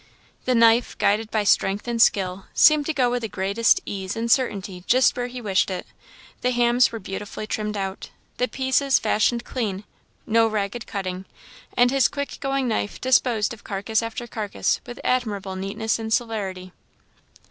[0.45, 4.31] The knife, guided by strength and skill, seemed to go with the greatest ease and
[4.31, 5.85] certainty just where he wished it;
[6.41, 9.83] the hams were beautifully trimmed out; the pieces fashioned clean;
[10.25, 11.25] no ragged cutting;
[11.77, 16.73] and his quick going knife disposed of carcass after carcass with admirable neatness and celerity.